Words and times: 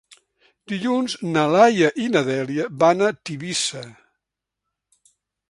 Dilluns 0.71 1.15
na 1.35 1.43
Laia 1.55 1.91
i 2.05 2.07
na 2.15 2.23
Dèlia 2.31 2.67
van 2.85 3.05
a 3.09 3.11
Tivissa. 3.31 3.85